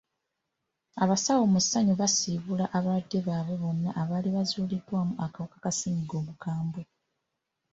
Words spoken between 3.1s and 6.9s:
baabwe bonna abaali baazuulibwa n'akawuka ka ssennyiga omukambwe.